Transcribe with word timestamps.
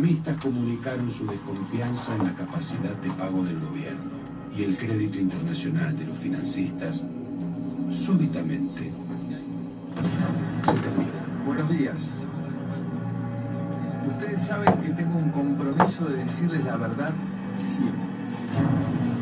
prestamistas 0.00 0.40
comunicaron 0.40 1.10
su 1.10 1.26
desconfianza 1.26 2.14
en 2.14 2.24
la 2.24 2.34
capacidad 2.34 2.96
de 3.02 3.10
pago 3.10 3.44
del 3.44 3.60
gobierno 3.60 4.10
y 4.56 4.62
el 4.64 4.76
crédito 4.78 5.18
internacional 5.18 5.96
de 5.98 6.06
los 6.06 6.16
financistas 6.16 7.04
súbitamente 7.90 8.90
se 10.64 10.72
terminó. 10.72 11.44
Buenos 11.44 11.68
días. 11.68 12.22
Ustedes 14.10 14.42
saben 14.42 14.72
que 14.80 14.90
tengo 14.94 15.18
un 15.18 15.30
compromiso 15.32 16.06
de 16.06 16.24
decirles 16.24 16.64
la 16.64 16.76
verdad 16.76 17.12
siempre. 17.76 19.19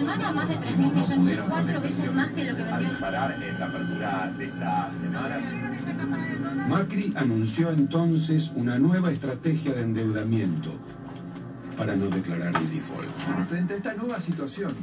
Semana, 0.00 0.32
más 0.32 0.48
de 0.48 0.56
3 0.56 0.78
mil 0.78 0.92
millones, 0.92 1.40
cuatro 1.48 1.80
veces 1.80 2.12
más 2.12 2.30
que 2.32 2.44
lo 2.44 2.56
que 2.56 2.62
vendió. 2.62 2.88
disparar 2.88 3.42
en 3.42 3.60
la 3.60 3.66
apertura 3.66 4.32
de 4.36 4.44
esta 4.46 4.90
semana. 5.00 6.66
Macri 6.68 7.12
anunció 7.16 7.70
entonces 7.70 8.50
una 8.54 8.78
nueva 8.78 9.10
estrategia 9.10 9.72
de 9.74 9.82
endeudamiento 9.82 10.72
para 11.76 11.96
no 11.96 12.08
declarar 12.08 12.54
el 12.56 12.70
default. 12.70 13.08
Frente 13.48 13.74
a 13.74 13.76
esta 13.76 13.94
nueva 13.94 14.20
situación 14.20 14.74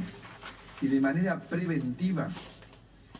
y 0.80 0.86
de 0.86 1.00
manera 1.00 1.40
preventiva, 1.40 2.28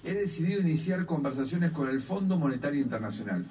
he 0.04 0.14
decidido 0.14 0.60
iniciar 0.60 1.04
conversaciones 1.06 1.72
con 1.72 1.88
el 1.88 2.00
Fondo 2.00 2.38
Monetario 2.38 2.80
Internacional. 2.80 3.44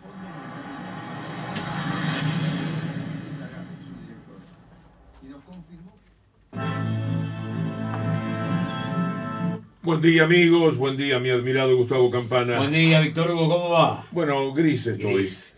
Buen 9.88 10.02
día 10.02 10.26
amigos, 10.26 10.76
buen 10.76 10.98
día 10.98 11.18
mi 11.18 11.30
admirado 11.30 11.74
Gustavo 11.78 12.12
Campana. 12.12 12.58
Buen 12.58 12.74
día, 12.74 13.00
Víctor 13.00 13.32
Hugo, 13.32 13.48
¿cómo 13.48 13.70
va? 13.70 14.06
Bueno, 14.12 14.54
gris 14.54 14.86
estoy. 14.86 15.14
Gris. 15.14 15.58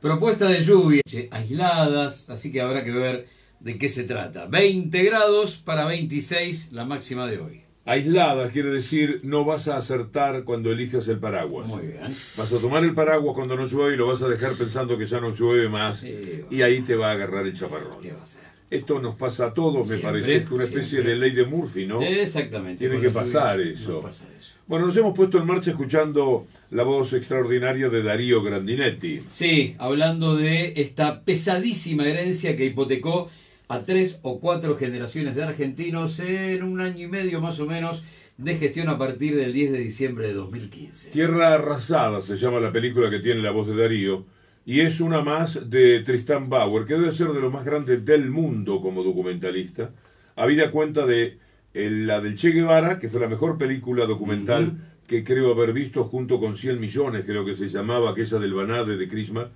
Propuesta 0.00 0.48
de 0.48 0.62
lluvia 0.62 1.02
aisladas, 1.30 2.30
así 2.30 2.50
que 2.50 2.62
habrá 2.62 2.82
que 2.82 2.92
ver 2.92 3.26
de 3.60 3.76
qué 3.76 3.90
se 3.90 4.04
trata. 4.04 4.46
20 4.46 5.04
grados 5.04 5.58
para 5.58 5.84
26 5.84 6.72
la 6.72 6.86
máxima 6.86 7.26
de 7.26 7.38
hoy. 7.38 7.64
Aislada 7.84 8.48
quiere 8.48 8.70
decir 8.70 9.20
no 9.24 9.44
vas 9.44 9.68
a 9.68 9.76
acertar 9.76 10.44
cuando 10.44 10.72
elijas 10.72 11.06
el 11.08 11.18
paraguas. 11.18 11.68
Muy 11.68 11.88
bien. 11.88 12.04
Vas 12.38 12.50
a 12.54 12.58
tomar 12.58 12.82
el 12.82 12.94
paraguas 12.94 13.34
cuando 13.34 13.56
no 13.56 13.66
llueve 13.66 13.92
y 13.92 13.98
lo 13.98 14.06
vas 14.06 14.22
a 14.22 14.28
dejar 14.28 14.54
pensando 14.54 14.96
que 14.96 15.04
ya 15.04 15.20
no 15.20 15.32
llueve 15.32 15.68
más 15.68 15.98
Sí, 15.98 16.46
y 16.50 16.62
ahí 16.62 16.80
te 16.80 16.96
va 16.96 17.08
a 17.08 17.12
agarrar 17.12 17.44
el 17.44 17.52
chaparrón. 17.52 18.00
¿Qué 18.00 18.12
va 18.12 18.22
a 18.22 18.26
ser? 18.26 18.45
Esto 18.68 18.98
nos 19.00 19.14
pasa 19.14 19.46
a 19.46 19.52
todos, 19.52 19.86
me 19.88 19.96
Siempre, 19.96 20.10
parece, 20.10 20.36
es 20.36 20.50
una 20.50 20.64
especie 20.64 20.88
siempre. 20.88 21.12
de 21.12 21.18
ley 21.18 21.30
de 21.30 21.44
Murphy, 21.46 21.86
¿no? 21.86 22.02
Exactamente. 22.02 22.86
Tiene 22.88 23.00
que 23.00 23.10
pasar 23.10 23.58
no 23.58 23.64
eso. 23.64 24.00
pasa 24.00 24.26
eso. 24.36 24.54
Bueno, 24.66 24.86
nos 24.86 24.96
hemos 24.96 25.14
puesto 25.16 25.38
en 25.38 25.46
marcha 25.46 25.70
escuchando 25.70 26.46
la 26.72 26.82
voz 26.82 27.12
extraordinaria 27.12 27.88
de 27.88 28.02
Darío 28.02 28.42
Grandinetti. 28.42 29.20
Sí, 29.30 29.76
hablando 29.78 30.34
de 30.36 30.72
esta 30.76 31.20
pesadísima 31.22 32.06
herencia 32.08 32.56
que 32.56 32.64
hipotecó 32.64 33.30
a 33.68 33.82
tres 33.82 34.18
o 34.22 34.40
cuatro 34.40 34.76
generaciones 34.76 35.36
de 35.36 35.44
argentinos 35.44 36.18
en 36.18 36.64
un 36.64 36.80
año 36.80 37.04
y 37.06 37.08
medio 37.08 37.40
más 37.40 37.60
o 37.60 37.66
menos 37.66 38.02
de 38.36 38.56
gestión 38.56 38.88
a 38.88 38.98
partir 38.98 39.34
del 39.36 39.52
10 39.52 39.72
de 39.72 39.78
diciembre 39.78 40.26
de 40.26 40.34
2015. 40.34 41.10
Tierra 41.10 41.54
Arrasada 41.54 42.20
se 42.20 42.36
llama 42.36 42.60
la 42.60 42.70
película 42.72 43.10
que 43.10 43.20
tiene 43.20 43.40
la 43.42 43.50
voz 43.52 43.66
de 43.68 43.76
Darío 43.76 44.24
y 44.66 44.80
es 44.80 45.00
una 45.00 45.22
más 45.22 45.70
de 45.70 46.00
Tristan 46.00 46.50
Bauer, 46.50 46.84
que 46.84 46.94
debe 46.94 47.12
ser 47.12 47.28
de 47.28 47.40
los 47.40 47.52
más 47.52 47.64
grandes 47.64 48.04
del 48.04 48.28
mundo 48.30 48.82
como 48.82 49.04
documentalista. 49.04 49.92
Habida 50.34 50.72
cuenta 50.72 51.06
de 51.06 51.38
eh, 51.72 51.88
la 51.88 52.20
del 52.20 52.36
Che 52.36 52.50
Guevara, 52.50 52.98
que 52.98 53.08
fue 53.08 53.20
la 53.20 53.28
mejor 53.28 53.56
película 53.56 54.04
documental 54.06 54.76
que 55.06 55.22
creo 55.22 55.52
haber 55.52 55.72
visto 55.72 56.04
junto 56.04 56.40
con 56.40 56.56
100 56.56 56.80
millones, 56.80 57.24
creo 57.24 57.44
que 57.44 57.54
se 57.54 57.68
llamaba, 57.68 58.10
aquella 58.10 58.38
del 58.40 58.54
Banade 58.54 58.96
de 58.96 59.08
Krishma, 59.08 59.50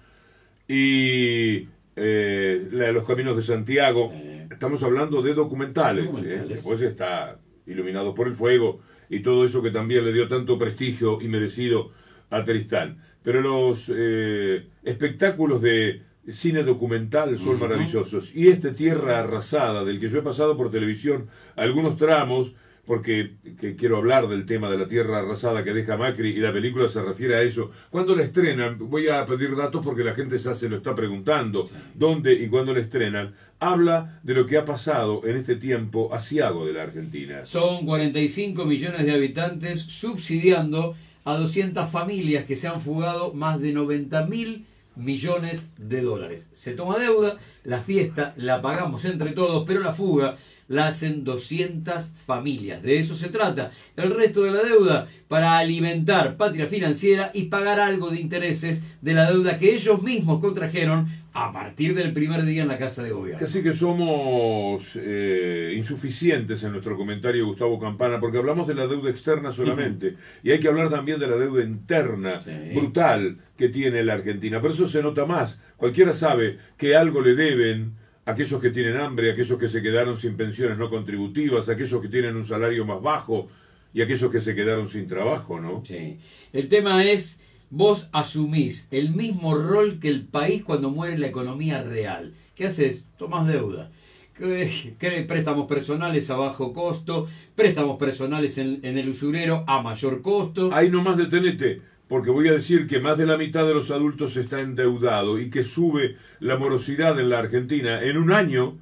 y 0.69 1.67
eh, 1.97 2.69
la 2.71 2.85
de 2.87 2.93
Los 2.93 3.05
Caminos 3.05 3.35
de 3.35 3.43
Santiago. 3.43 4.13
Eh. 4.13 4.47
Estamos 4.49 4.81
hablando 4.85 5.23
de 5.23 5.35
documentales. 5.35 6.05
¿eh? 6.05 6.07
Documentales. 6.07 6.49
Después 6.49 6.81
está 6.83 7.37
Iluminados 7.67 8.15
por 8.15 8.27
el 8.27 8.35
Fuego 8.35 8.81
y 9.09 9.21
todo 9.21 9.45
eso 9.45 9.63
que 9.63 9.71
también 9.71 10.05
le 10.05 10.13
dio 10.13 10.29
tanto 10.29 10.59
prestigio 10.59 11.21
y 11.21 11.29
merecido 11.29 11.91
a 12.31 12.45
Tristán. 12.45 12.99
Pero 13.23 13.41
los 13.41 13.93
eh, 13.95 14.67
espectáculos 14.83 15.61
de 15.63 16.03
cine 16.29 16.63
documental 16.63 17.39
son 17.39 17.59
maravillosos. 17.59 18.35
Y 18.35 18.49
este 18.49 18.73
Tierra 18.73 19.21
Arrasada, 19.21 19.85
del 19.85 19.99
que 19.99 20.09
yo 20.09 20.19
he 20.19 20.23
pasado 20.23 20.57
por 20.57 20.71
televisión 20.71 21.29
algunos 21.57 21.97
tramos, 21.97 22.55
porque 22.87 23.35
que 23.61 23.77
quiero 23.77 23.99
hablar 23.99 24.27
del 24.27 24.47
tema 24.47 24.69
de 24.69 24.77
la 24.79 24.89
Tierra 24.89 25.19
Arrasada 25.19 25.63
que 25.63 25.73
deja 25.73 25.97
Macri 25.97 26.31
y 26.31 26.41
la 26.41 26.53
película 26.53 26.89
se 26.89 27.03
refiere 27.03 27.37
a 27.37 27.43
eso. 27.43 27.71
¿Cuándo 27.91 28.17
la 28.17 28.25
estrenan? 28.25 28.79
Voy 28.79 29.09
a 29.09 29.25
pedir 29.27 29.55
datos 29.55 29.85
porque 29.85 30.03
la 30.03 30.15
gente 30.15 30.37
ya 30.39 30.55
se 30.55 30.69
lo 30.69 30.79
está 30.79 30.95
preguntando. 30.95 31.69
¿Dónde 31.95 32.33
y 32.33 32.49
cuándo 32.49 32.73
la 32.73 32.81
estrenan? 32.81 33.35
Habla 33.61 34.19
de 34.23 34.35
lo 34.35 34.47
que 34.47 34.57
ha 34.57 34.65
pasado 34.65 35.21
en 35.25 35.37
este 35.37 35.57
tiempo 35.57 36.13
asiago 36.13 36.67
de 36.67 36.73
la 36.73 36.83
Argentina. 36.83 37.45
Son 37.45 37.85
45 37.85 38.65
millones 38.65 39.05
de 39.05 39.13
habitantes 39.13 39.81
subsidiando 39.81 40.97
a 41.31 41.39
200 41.39 41.89
familias 41.89 42.45
que 42.45 42.57
se 42.57 42.69
han 42.69 42.81
fugado 42.81 43.33
más 43.33 43.61
de 43.61 43.73
90 43.73 44.27
mil 44.27 44.67
millones 44.97 45.73
de 45.79 46.03
dólares. 46.03 46.49
Se 46.53 46.73
toma 46.73 46.99
deuda, 46.99 47.37
la 47.65 47.81
fiesta 47.81 48.35
la 48.37 48.61
pagamos 48.61 49.05
entre 49.05 49.33
todos, 49.33 49.65
pero 49.67 49.81
la 49.81 49.93
fuga 49.93 50.37
la 50.71 50.87
hacen 50.87 51.25
200 51.25 52.13
familias. 52.27 52.81
De 52.81 53.01
eso 53.01 53.17
se 53.17 53.29
trata. 53.29 53.73
El 53.97 54.15
resto 54.15 54.43
de 54.45 54.53
la 54.53 54.63
deuda 54.63 55.09
para 55.27 55.59
alimentar 55.59 56.37
patria 56.37 56.67
financiera 56.69 57.33
y 57.35 57.47
pagar 57.47 57.81
algo 57.81 58.09
de 58.09 58.21
intereses 58.21 58.81
de 59.03 59.13
la 59.15 59.29
deuda 59.31 59.59
que 59.59 59.75
ellos 59.75 60.01
mismos 60.03 60.41
contrajeron 60.41 61.09
a 61.33 61.51
partir 61.53 61.95
del 61.95 62.13
primer 62.13 62.45
día 62.45 62.63
en 62.63 62.69
la 62.69 62.79
Casa 62.79 63.03
de 63.03 63.11
Gobierno. 63.11 63.45
Así 63.45 63.63
que 63.65 63.73
somos 63.73 64.97
eh, 65.01 65.75
insuficientes 65.77 66.63
en 66.63 66.71
nuestro 66.73 66.97
comentario, 66.97 67.47
Gustavo 67.47 67.79
Campana, 67.81 68.21
porque 68.21 68.39
hablamos 68.39 68.69
de 68.69 68.75
la 68.77 68.87
deuda 68.87 69.11
externa 69.11 69.51
solamente. 69.51 70.15
Y 70.45 70.53
hay 70.53 70.61
que 70.61 70.69
hablar 70.69 70.89
también 70.89 71.19
de 71.19 71.27
la 71.27 71.37
deuda 71.37 71.65
interna, 71.65 72.41
Sí. 72.43 72.51
brutal, 72.75 73.39
que 73.57 73.69
tiene 73.69 74.05
la 74.05 74.15
Argentina. 74.15 74.61
Pero 74.63 74.73
eso 74.73 74.87
se 74.87 75.03
nota 75.03 75.27
más. 75.27 75.61
Cualquiera 75.77 76.13
sabe 76.13 76.59
que 76.77 76.95
algo 76.97 77.21
le 77.21 77.35
deben 77.35 77.95
aquellos 78.25 78.61
que 78.61 78.71
tienen 78.71 78.97
hambre, 78.99 79.33
aquellos 79.33 79.59
que 79.59 79.69
se 79.69 79.83
quedaron 79.83 80.17
sin 80.17 80.37
pensiones 80.37 80.79
no 80.79 80.89
contributivas, 80.91 81.69
aquellos 81.69 82.01
que 82.01 82.09
tienen 82.09 82.37
un 82.37 82.45
salario 82.45 82.85
más 82.85 83.03
bajo 83.03 83.49
y 83.93 84.03
aquellos 84.03 84.31
que 84.31 84.41
se 84.41 84.55
quedaron 84.55 84.89
sin 84.89 85.09
trabajo, 85.09 85.61
¿no? 85.61 85.83
Sí. 85.85 86.19
El 86.53 86.69
tema 86.69 87.05
es, 87.05 87.41
vos 87.71 88.09
asumís 88.13 88.87
el 88.91 89.11
mismo 89.15 89.55
rol 89.55 89.99
que 89.99 90.09
el 90.09 90.25
país 90.27 90.63
cuando 90.65 90.91
muere 90.91 91.19
la 91.19 91.27
economía 91.27 91.83
real. 91.83 92.35
¿Qué 92.55 92.67
haces? 92.67 93.05
Tomás 93.19 93.47
deuda. 93.47 93.91
¿Qué- 94.35 94.95
qué 94.99 95.11
préstamos 95.29 95.67
personales 95.67 96.31
a 96.31 96.37
bajo 96.37 96.73
costo, 96.73 97.27
préstamos 97.55 97.99
personales 97.99 98.57
en, 98.59 98.81
en 98.85 98.97
el 98.97 99.09
usurero 99.11 99.65
a 99.67 99.83
mayor 99.83 100.23
costo. 100.23 100.71
Ahí 100.73 100.89
nomás 100.89 101.17
detenete, 101.19 101.79
porque 102.11 102.31
voy 102.31 102.49
a 102.49 102.53
decir 102.53 102.89
que 102.89 102.99
más 102.99 103.17
de 103.19 103.25
la 103.25 103.37
mitad 103.37 103.65
de 103.65 103.73
los 103.73 103.93
adultos 103.93 104.37
está 104.37 104.61
endeudado 104.61 105.39
y 105.39 105.49
que 105.49 105.63
sube 105.63 106.17
la 106.41 106.57
morosidad 106.57 107.21
en 107.21 107.31
la 107.31 107.39
Argentina. 107.39 108.03
En 108.03 108.19
un 108.19 108.33
año, 108.33 108.77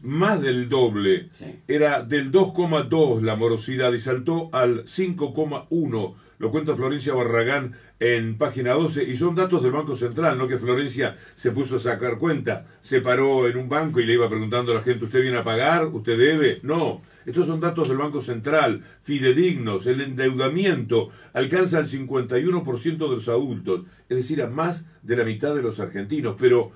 más 0.00 0.40
del 0.40 0.68
doble. 0.68 1.28
Sí. 1.32 1.56
Era 1.66 2.04
del 2.04 2.30
2,2 2.30 3.22
la 3.22 3.34
morosidad 3.34 3.92
y 3.92 3.98
saltó 3.98 4.48
al 4.52 4.84
5,1. 4.84 6.14
Lo 6.38 6.50
cuenta 6.52 6.76
Florencia 6.76 7.14
Barragán 7.14 7.72
en 7.98 8.38
página 8.38 8.74
12 8.74 9.02
y 9.02 9.16
son 9.16 9.34
datos 9.34 9.60
del 9.60 9.72
Banco 9.72 9.96
Central, 9.96 10.38
no 10.38 10.46
que 10.46 10.56
Florencia 10.56 11.16
se 11.34 11.50
puso 11.50 11.76
a 11.76 11.80
sacar 11.80 12.16
cuenta, 12.16 12.66
se 12.80 13.00
paró 13.00 13.48
en 13.48 13.58
un 13.58 13.68
banco 13.68 13.98
y 13.98 14.06
le 14.06 14.12
iba 14.12 14.28
preguntando 14.28 14.70
a 14.70 14.76
la 14.76 14.82
gente, 14.82 15.06
¿usted 15.06 15.20
viene 15.20 15.38
a 15.38 15.44
pagar? 15.44 15.86
¿Usted 15.86 16.16
debe? 16.16 16.60
No, 16.62 17.00
estos 17.26 17.46
son 17.46 17.60
datos 17.60 17.88
del 17.88 17.98
Banco 17.98 18.20
Central, 18.20 18.82
fidedignos, 19.02 19.86
el 19.86 20.00
endeudamiento 20.00 21.10
alcanza 21.32 21.78
el 21.78 21.86
51% 21.86 22.96
de 22.96 23.08
los 23.08 23.28
adultos, 23.28 23.82
es 24.08 24.16
decir, 24.16 24.42
a 24.42 24.48
más 24.48 24.86
de 25.02 25.16
la 25.16 25.24
mitad 25.24 25.54
de 25.54 25.62
los 25.62 25.80
argentinos, 25.80 26.36
pero 26.38 26.72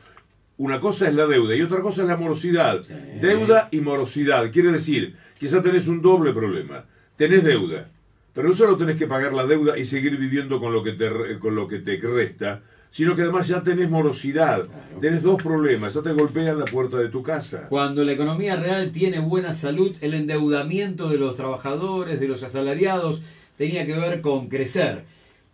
una 0.59 0.81
cosa 0.81 1.09
es 1.09 1.15
la 1.15 1.27
deuda 1.27 1.55
y 1.55 1.63
otra 1.63 1.81
cosa 1.81 2.03
es 2.03 2.09
la 2.09 2.17
morosidad. 2.17 2.83
Sí. 2.83 2.95
Deuda 3.21 3.69
y 3.71 3.81
morosidad. 3.81 4.51
Quiere 4.51 4.73
decir 4.73 5.15
que 5.39 5.49
ya 5.49 5.63
tenés 5.63 5.87
un 5.87 6.01
doble 6.01 6.33
problema. 6.33 6.85
Tenés 7.17 7.45
deuda, 7.45 7.89
pero 8.35 8.49
no 8.49 8.55
solo 8.55 8.77
tenés 8.77 8.97
que 8.97 9.07
pagar 9.07 9.33
la 9.33 9.47
deuda 9.47 9.79
y 9.79 9.85
seguir 9.85 10.17
viviendo 10.17 10.61
con 10.61 10.73
lo 10.73 10.83
que 10.83 10.93
te, 10.93 11.39
con 11.39 11.55
lo 11.55 11.67
que 11.67 11.79
te 11.79 11.97
resta, 11.97 12.63
sino 12.97 13.15
que 13.15 13.21
además 13.21 13.47
ya 13.47 13.63
tenés 13.63 13.91
morosidad. 13.91 14.65
Claro. 14.65 15.01
Tenés 15.03 15.23
dos 15.23 15.43
problemas. 15.43 15.93
Ya 15.93 16.01
te 16.01 16.15
golpean 16.15 16.59
la 16.59 16.65
puerta 16.65 16.97
de 16.97 17.11
tu 17.11 17.23
casa. 17.23 17.67
Cuando 17.69 18.03
la 18.03 18.13
economía 18.13 18.57
real 18.57 18.91
tiene 18.91 19.19
buena 19.19 19.53
salud, 19.53 19.95
el 20.01 20.15
endeudamiento 20.15 21.11
de 21.11 21.19
los 21.19 21.35
trabajadores, 21.35 22.19
de 22.19 22.27
los 22.27 22.43
asalariados, 22.43 23.21
tenía 23.59 23.85
que 23.85 23.97
ver 23.97 24.23
con 24.23 24.49
crecer. 24.49 25.05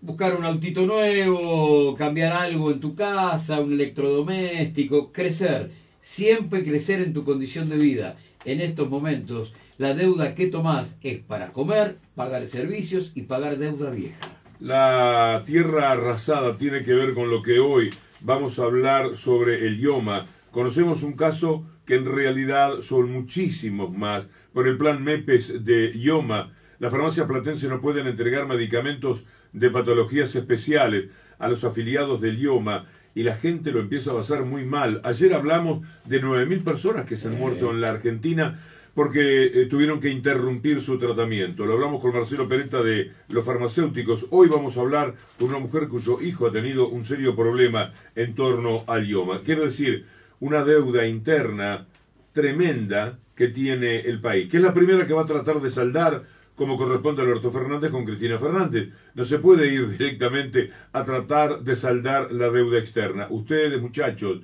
Buscar 0.00 0.37
un 0.37 0.44
autito 0.44 0.87
nuevo, 0.87 1.97
cambiar 1.97 2.33
algo 2.33 2.71
en 2.71 2.79
tu 2.79 2.94
casa, 2.94 3.59
un 3.59 3.73
electrodoméstico, 3.73 5.11
crecer. 5.11 5.73
Siempre 6.00 6.62
crecer 6.62 7.00
en 7.00 7.12
tu 7.12 7.25
condición 7.25 7.69
de 7.69 7.77
vida. 7.77 8.17
En 8.44 8.61
estos 8.61 8.89
momentos, 8.89 9.53
la 9.79 9.94
deuda 9.94 10.37
que 10.37 10.47
tomás 10.47 10.94
es 11.03 11.19
para 11.19 11.50
comer, 11.50 11.97
pagar 12.15 12.43
servicios 12.43 13.11
y 13.17 13.23
pagar 13.23 13.59
deuda 13.59 13.91
vieja. 13.91 14.42
La 14.62 15.43
tierra 15.44 15.91
arrasada 15.91 16.56
tiene 16.56 16.85
que 16.85 16.94
ver 16.94 17.14
con 17.14 17.29
lo 17.31 17.43
que 17.43 17.59
hoy 17.59 17.91
vamos 18.20 18.61
a 18.61 18.62
hablar 18.62 19.17
sobre 19.17 19.67
el 19.67 19.81
IOMA. 19.81 20.25
Conocemos 20.53 21.03
un 21.03 21.14
caso 21.14 21.67
que 21.85 21.97
en 21.97 22.05
realidad 22.05 22.79
son 22.81 23.11
muchísimos 23.11 23.91
más. 23.91 24.29
Por 24.53 24.69
el 24.69 24.79
plan 24.79 25.03
MEPES 25.03 25.64
de 25.64 25.91
IOMA, 25.97 26.53
las 26.79 26.93
farmacias 26.93 27.26
platense 27.26 27.67
no 27.67 27.81
pueden 27.81 28.06
entregar 28.06 28.47
medicamentos 28.47 29.25
de 29.53 29.69
patologías 29.69 30.32
especiales 30.37 31.06
a 31.41 31.49
los 31.49 31.65
afiliados 31.65 32.20
del 32.20 32.38
IOMA 32.38 32.85
y 33.17 33.25
la 33.25 33.35
gente 33.35 33.73
lo 33.73 33.81
empieza 33.81 34.12
a 34.12 34.19
pasar 34.19 34.44
muy 34.44 34.65
mal. 34.65 35.00
Ayer 35.03 35.35
hablamos 35.35 35.81
de 36.05 36.23
9.000 36.23 36.62
personas 36.62 37.05
que 37.05 37.17
se 37.17 37.26
han 37.26 37.37
muerto 37.37 37.73
en 37.73 37.81
la 37.81 37.91
Argentina 37.91 38.61
porque 38.94 39.47
eh, 39.47 39.67
tuvieron 39.67 40.00
que 40.00 40.09
interrumpir 40.09 40.81
su 40.81 40.99
tratamiento. 40.99 41.65
Lo 41.65 41.75
hablamos 41.75 42.03
con 42.03 42.12
Marcelo 42.12 42.49
Peretta 42.49 42.83
de 42.83 43.12
los 43.29 43.44
farmacéuticos. 43.44 44.27
Hoy 44.31 44.49
vamos 44.49 44.77
a 44.77 44.81
hablar 44.81 45.15
con 45.39 45.49
una 45.49 45.59
mujer 45.59 45.89
cuyo 45.89 46.21
hijo 46.21 46.47
ha 46.47 46.53
tenido 46.53 46.89
un 46.89 47.05
serio 47.05 47.35
problema 47.35 47.93
en 48.15 48.35
torno 48.35 48.85
al 48.87 49.09
IOMA. 49.09 49.41
Quiero 49.41 49.65
decir, 49.65 50.06
una 50.41 50.65
deuda 50.65 51.06
interna 51.06 51.87
tremenda 52.33 53.19
que 53.35 53.49
tiene 53.49 54.00
el 54.00 54.21
país, 54.21 54.50
que 54.50 54.59
es 54.59 54.62
la 54.62 54.75
primera 54.75 55.06
que 55.06 55.15
va 55.15 55.23
a 55.23 55.27
tratar 55.27 55.61
de 55.61 55.71
saldar 55.71 56.25
como 56.55 56.77
corresponde 56.77 57.23
a 57.23 57.25
Alberto 57.25 57.50
Fernández 57.50 57.91
con 57.91 58.05
Cristina 58.05 58.39
Fernández. 58.39 58.91
No 59.15 59.25
se 59.25 59.39
puede 59.39 59.73
ir 59.73 59.89
directamente 59.89 60.71
a 60.93 61.05
tratar 61.05 61.61
de 61.61 61.75
saldar 61.75 62.31
la 62.31 62.50
deuda 62.50 62.79
externa. 62.79 63.27
Ustedes, 63.31 63.81
muchachos, 63.81 64.43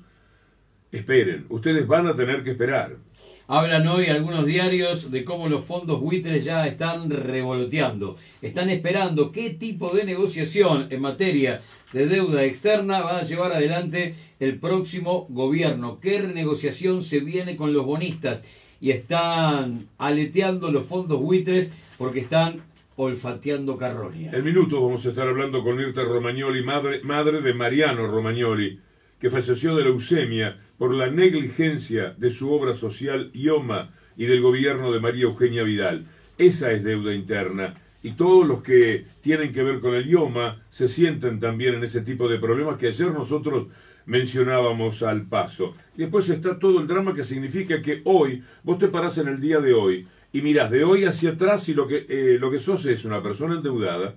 esperen. 0.90 1.46
Ustedes 1.48 1.86
van 1.86 2.06
a 2.06 2.16
tener 2.16 2.42
que 2.42 2.52
esperar. 2.52 2.96
Hablan 3.50 3.88
hoy 3.88 4.08
algunos 4.08 4.44
diarios 4.44 5.10
de 5.10 5.24
cómo 5.24 5.48
los 5.48 5.64
fondos 5.64 6.02
buitres 6.02 6.44
ya 6.44 6.66
están 6.66 7.08
revoloteando. 7.08 8.18
Están 8.42 8.68
esperando 8.68 9.32
qué 9.32 9.48
tipo 9.48 9.88
de 9.88 10.04
negociación 10.04 10.88
en 10.90 11.00
materia 11.00 11.62
de 11.94 12.04
deuda 12.04 12.44
externa 12.44 13.00
va 13.00 13.20
a 13.20 13.22
llevar 13.22 13.52
adelante 13.52 14.14
el 14.38 14.58
próximo 14.58 15.26
gobierno. 15.30 15.98
¿Qué 15.98 16.20
renegociación 16.20 17.02
se 17.02 17.20
viene 17.20 17.56
con 17.56 17.72
los 17.72 17.86
bonistas? 17.86 18.44
Y 18.82 18.90
están 18.90 19.88
aleteando 19.96 20.70
los 20.70 20.84
fondos 20.84 21.18
buitres 21.18 21.72
porque 21.96 22.20
están 22.20 22.60
olfateando 22.96 23.78
carroña. 23.78 24.30
En 24.30 24.44
minutos 24.44 24.78
vamos 24.78 25.06
a 25.06 25.08
estar 25.08 25.26
hablando 25.26 25.64
con 25.64 25.78
Mirta 25.78 26.04
Romagnoli, 26.04 26.62
madre, 26.62 27.00
madre 27.02 27.40
de 27.40 27.54
Mariano 27.54 28.08
Romagnoli, 28.08 28.78
que 29.18 29.30
falleció 29.30 29.74
de 29.74 29.84
leucemia 29.84 30.67
por 30.78 30.94
la 30.94 31.10
negligencia 31.10 32.14
de 32.16 32.30
su 32.30 32.52
obra 32.52 32.74
social 32.74 33.30
IOMA 33.34 33.90
y 34.16 34.26
del 34.26 34.40
gobierno 34.40 34.92
de 34.92 35.00
María 35.00 35.24
Eugenia 35.24 35.64
Vidal. 35.64 36.04
Esa 36.38 36.72
es 36.72 36.84
deuda 36.84 37.12
interna. 37.12 37.74
Y 38.02 38.12
todos 38.12 38.46
los 38.46 38.62
que 38.62 39.04
tienen 39.20 39.52
que 39.52 39.64
ver 39.64 39.80
con 39.80 39.94
el 39.94 40.08
IOMA 40.08 40.62
se 40.70 40.86
sienten 40.86 41.40
también 41.40 41.74
en 41.74 41.84
ese 41.84 42.02
tipo 42.02 42.28
de 42.28 42.38
problemas 42.38 42.78
que 42.78 42.86
ayer 42.86 43.10
nosotros 43.10 43.66
mencionábamos 44.06 45.02
al 45.02 45.26
paso. 45.26 45.74
Después 45.96 46.28
está 46.30 46.58
todo 46.58 46.80
el 46.80 46.86
drama 46.86 47.12
que 47.12 47.24
significa 47.24 47.82
que 47.82 48.00
hoy, 48.04 48.42
vos 48.62 48.78
te 48.78 48.88
parás 48.88 49.18
en 49.18 49.28
el 49.28 49.40
día 49.40 49.60
de 49.60 49.74
hoy, 49.74 50.06
y 50.32 50.42
mirás 50.42 50.70
de 50.70 50.84
hoy 50.84 51.04
hacia 51.04 51.30
atrás 51.30 51.68
y 51.68 51.74
lo 51.74 51.86
que, 51.88 52.06
eh, 52.08 52.38
lo 52.38 52.50
que 52.50 52.58
sos 52.58 52.86
es 52.86 53.04
una 53.04 53.22
persona 53.22 53.56
endeudada, 53.56 54.14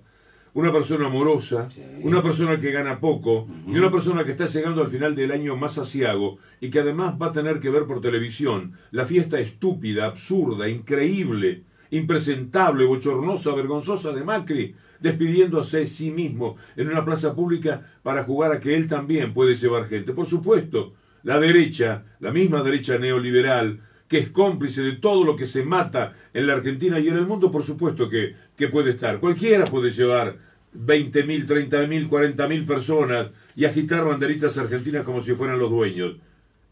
una 0.54 0.72
persona 0.72 1.08
amorosa, 1.08 1.70
una 2.04 2.22
persona 2.22 2.60
que 2.60 2.72
gana 2.72 3.00
poco 3.00 3.48
y 3.68 3.78
una 3.78 3.92
persona 3.92 4.24
que 4.24 4.32
está 4.32 4.46
llegando 4.46 4.82
al 4.82 4.90
final 4.90 5.16
del 5.16 5.32
año 5.32 5.56
más 5.56 5.78
asiago 5.78 6.40
y 6.60 6.70
que 6.70 6.80
además 6.80 7.16
va 7.22 7.28
a 7.28 7.32
tener 7.32 7.60
que 7.60 7.70
ver 7.70 7.86
por 7.86 8.02
televisión 8.02 8.74
la 8.92 9.06
fiesta 9.06 9.40
estúpida, 9.40 10.06
absurda, 10.06 10.68
increíble, 10.68 11.64
impresentable, 11.92 12.86
bochornosa, 12.86 13.54
vergonzosa 13.54 14.12
de 14.12 14.24
Macri, 14.24 14.76
despidiéndose 15.00 15.80
de 15.80 15.86
sí 15.86 16.12
mismo 16.12 16.58
en 16.76 16.90
una 16.90 17.06
plaza 17.06 17.34
pública 17.34 17.90
para 18.04 18.24
jugar 18.24 18.52
a 18.52 18.60
que 18.60 18.76
él 18.76 18.88
también 18.88 19.34
puede 19.34 19.56
llevar 19.56 19.88
gente. 19.88 20.14
Por 20.14 20.26
supuesto, 20.26 20.94
la 21.24 21.40
derecha, 21.40 22.04
la 22.20 22.32
misma 22.32 22.62
derecha 22.62 22.98
neoliberal, 22.98 23.82
que 24.12 24.18
es 24.18 24.30
cómplice 24.30 24.82
de 24.82 24.98
todo 24.98 25.24
lo 25.24 25.38
que 25.38 25.46
se 25.46 25.64
mata 25.64 26.12
en 26.34 26.46
la 26.46 26.52
Argentina 26.52 27.00
y 27.00 27.08
en 27.08 27.16
el 27.16 27.26
mundo, 27.26 27.50
por 27.50 27.64
supuesto 27.64 28.10
que, 28.10 28.36
que 28.58 28.68
puede 28.68 28.92
estar. 28.92 29.22
Cualquiera 29.22 29.64
puede 29.64 29.90
llevar 29.90 30.36
20.000, 30.76 31.48
30.000, 31.48 32.10
40.000 32.10 32.66
personas 32.66 33.28
y 33.56 33.64
agitar 33.64 34.04
banderitas 34.04 34.58
argentinas 34.58 35.06
como 35.06 35.22
si 35.22 35.34
fueran 35.34 35.60
los 35.60 35.72
dueños. 35.72 36.18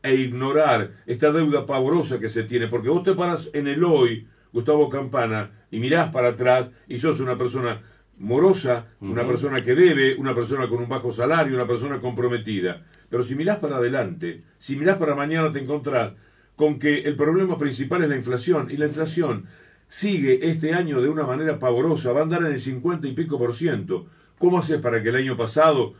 E 0.04 0.16
ignorar 0.16 0.92
esta 1.06 1.32
deuda 1.32 1.66
pavorosa 1.66 2.20
que 2.20 2.28
se 2.28 2.44
tiene, 2.44 2.68
porque 2.68 2.90
vos 2.90 3.04
te 3.04 3.14
paras 3.14 3.50
en 3.54 3.70
el 3.70 3.86
hoy, 3.86 4.28
Gustavo 4.52 4.90
Campana, 4.90 5.50
y 5.72 5.80
mirás 5.80 6.12
para 6.12 6.30
atrás 6.30 6.68
y 6.90 6.98
sos 6.98 7.22
una 7.22 7.38
persona 7.38 7.82
morosa, 8.18 8.88
una 9.00 9.26
persona 9.26 9.60
que 9.60 9.76
debe, 9.76 10.16
una 10.16 10.36
persona 10.36 10.68
con 10.68 10.80
un 10.80 10.90
bajo 10.90 11.10
salario, 11.10 11.56
una 11.56 11.68
persona 11.68 12.02
comprometida. 12.02 12.84
Pero 13.10 13.24
si 13.24 13.34
mirás 13.36 13.60
para 13.60 13.78
adelante, 13.78 14.44
si 14.58 14.76
mirás 14.76 14.98
para 14.98 15.16
mañana 15.16 15.54
te 15.54 15.60
encontrás 15.60 16.12
con 16.60 16.78
que 16.78 17.04
el 17.04 17.16
problema 17.16 17.58
principal 17.58 18.04
es 18.04 18.10
la 18.10 18.18
inflación 18.18 18.68
y 18.70 18.76
la 18.76 18.88
inflación 18.88 19.46
sigue 19.88 20.50
este 20.50 20.74
año 20.74 21.00
de 21.00 21.08
una 21.08 21.24
manera 21.24 21.58
pavorosa, 21.58 22.12
va 22.12 22.20
a 22.20 22.24
andar 22.24 22.42
en 22.42 22.52
el 22.52 22.60
50 22.60 23.08
y 23.08 23.14
pico 23.14 23.40
por 23.40 23.54
ciento. 23.54 24.08
¿Cómo 24.38 24.60
haces 24.60 24.82
para 24.82 25.02
que 25.02 25.08
el 25.08 25.16
año 25.16 25.38
pasado, 25.38 25.94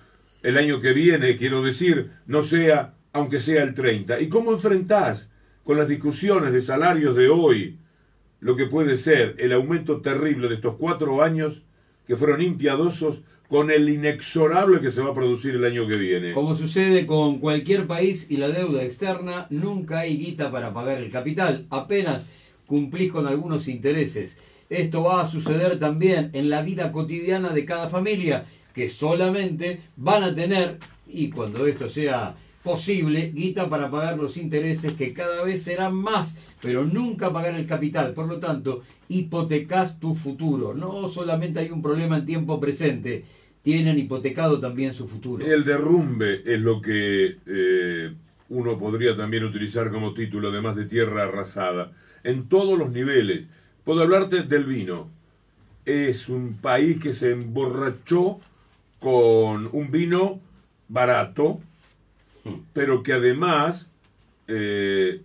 el 0.44 0.58
año 0.58 0.82
que 0.82 0.92
viene, 0.92 1.38
quiero 1.38 1.62
decir, 1.62 2.12
no 2.26 2.44
sea, 2.44 2.96
aunque 3.14 3.40
sea 3.40 3.64
el 3.64 3.74
30? 3.74 4.20
¿Y 4.20 4.28
cómo 4.28 4.52
enfrentás 4.52 5.30
con 5.64 5.78
las 5.78 5.88
discusiones 5.88 6.52
de 6.52 6.60
salarios 6.60 7.16
de 7.16 7.30
hoy 7.30 7.80
lo 8.42 8.58
que 8.58 8.66
puede 8.66 8.98
ser 8.98 9.36
el 9.40 9.54
aumento 9.54 10.02
terrible 10.02 10.50
de 10.50 10.56
estos 10.56 10.76
cuatro 10.76 11.24
años 11.24 11.64
que 12.06 12.18
fueron 12.18 12.42
impiadosos 12.42 13.22
con 13.50 13.72
el 13.72 13.90
inexorable 13.90 14.80
que 14.80 14.92
se 14.92 15.02
va 15.02 15.10
a 15.10 15.14
producir 15.14 15.56
el 15.56 15.66
año 15.66 15.88
que 15.88 15.98
viene. 15.98 16.34
Como 16.34 16.54
sucede 16.54 17.08
con 17.08 17.40
cualquier 17.40 17.88
país 17.88 18.28
y 18.30 18.38
la 18.38 18.48
deuda 18.48 18.84
externa, 18.84 19.48
nunca 19.50 20.02
hay 20.02 20.18
guita 20.18 20.52
para 20.52 20.72
pagar 20.72 21.00
el 21.00 21.10
capital, 21.10 21.66
apenas 21.72 22.28
cumplís 22.68 23.12
con 23.12 23.26
algunos 23.26 23.68
intereses. 23.68 24.38
Esto 24.70 25.02
va 25.02 25.22
a 25.22 25.28
suceder 25.28 25.80
también 25.80 26.30
en 26.34 26.52
la 26.52 26.62
vida 26.62 26.92
cotidiana 26.92 27.50
de 27.50 27.66
cada 27.66 27.90
familia, 27.90 28.46
que 28.72 28.88
solamente 28.88 29.80
van 29.98 30.24
a 30.24 30.36
tener, 30.36 30.78
y 31.08 31.32
cuando 31.32 31.66
esto 31.66 31.90
sea 31.90 32.36
posible, 32.62 33.32
guita 33.34 33.68
para 33.68 33.90
pagar 33.90 34.20
los 34.20 34.38
intereses 34.38 34.92
que 34.92 35.12
cada 35.12 35.44
vez 35.44 35.64
serán 35.64 35.96
más, 35.96 36.36
pero 36.62 36.86
nunca 36.86 37.34
pagar 37.34 37.56
el 37.56 37.66
capital. 37.66 38.14
Por 38.14 38.28
lo 38.28 38.40
tanto, 38.40 38.84
hipotecas 39.08 40.00
tu 40.00 40.14
futuro. 40.14 40.76
No 40.76 41.08
solamente 41.08 41.62
hay 41.62 41.72
un 41.72 41.82
problema 41.82 42.18
en 42.18 42.28
tiempo 42.28 42.60
presente, 42.60 43.26
tienen 43.62 44.00
hipotecado 44.00 44.60
también 44.60 44.94
su 44.94 45.08
futuro. 45.08 45.46
El 45.46 45.64
derrumbe 45.64 46.42
es 46.46 46.60
lo 46.60 46.82
que 46.82 47.38
eh, 47.46 48.14
uno 48.50 48.78
podría 48.78 49.16
también 49.16 49.44
utilizar 49.44 49.92
como 49.92 50.14
título, 50.14 50.50
además 50.50 50.76
de 50.76 50.86
tierra 50.86 51.24
arrasada, 51.24 51.92
en 52.24 52.48
todos 52.48 52.78
los 52.78 52.92
niveles. 52.92 53.46
Puedo 53.84 54.02
hablarte 54.02 54.44
del 54.44 54.66
vino. 54.66 55.10
Es 55.86 56.30
un 56.30 56.56
país 56.56 57.00
que 57.00 57.14
se 57.14 57.32
emborrachó 57.32 58.40
con 59.00 59.70
un 59.72 59.92
vino 59.92 60.40
barato, 60.88 61.62
pero 62.74 63.04
que 63.04 63.14
además 63.14 63.88
eh, 64.48 65.22